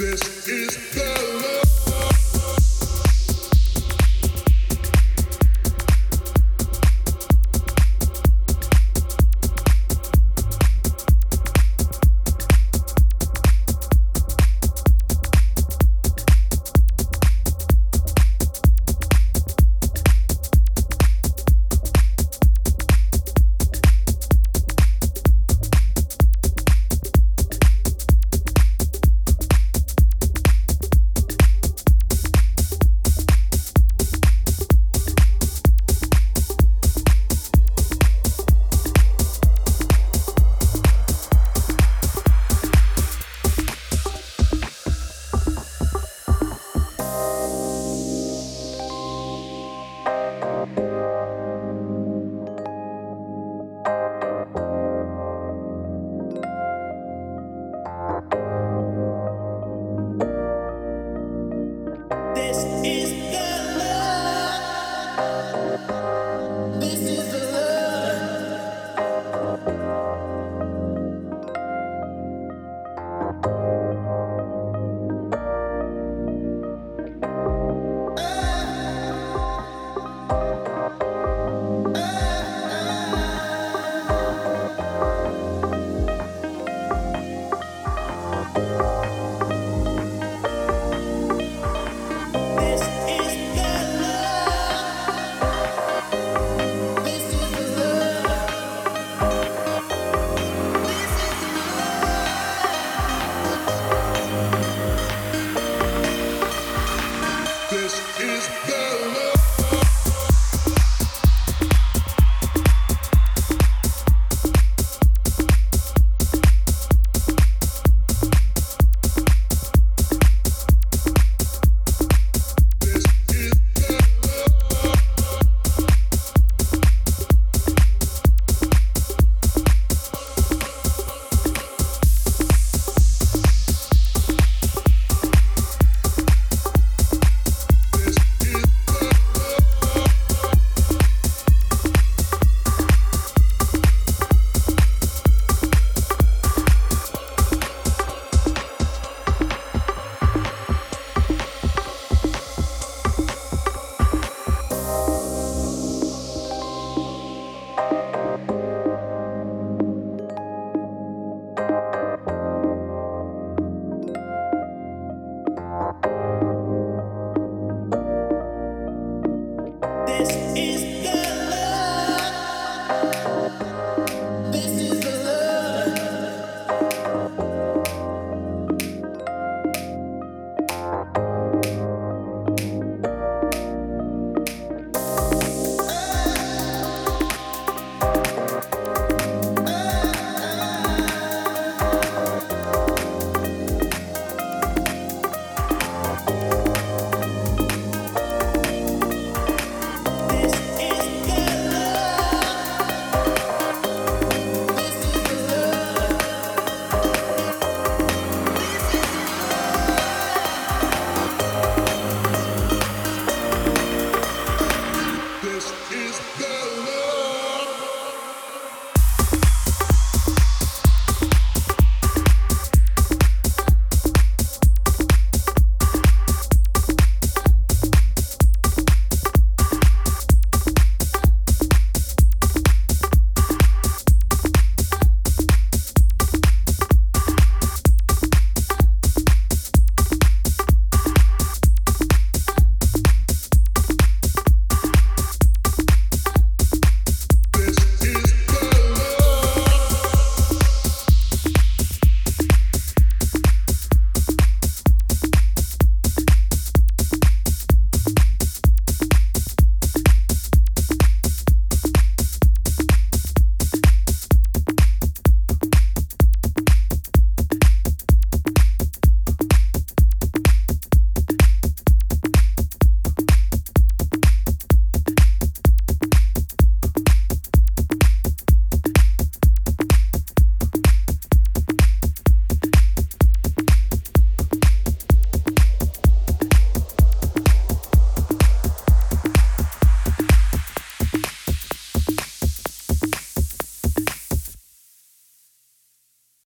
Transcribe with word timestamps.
This 0.00 0.48
is 0.48 0.94
the 0.94 1.39